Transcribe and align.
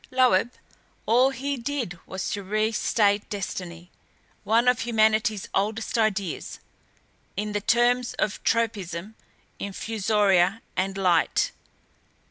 Loeb 0.09 0.49
all 1.05 1.29
he 1.29 1.57
did 1.57 1.99
was 2.07 2.31
to 2.31 2.41
restate 2.43 3.29
destiny, 3.29 3.91
one 4.43 4.67
of 4.67 4.79
humanity's 4.79 5.47
oldest 5.53 5.95
ideas, 5.95 6.59
in 7.37 7.51
the 7.51 7.61
terms 7.61 8.15
of 8.15 8.43
tropisms, 8.43 9.13
infusoria 9.59 10.63
and 10.75 10.97
light. 10.97 11.51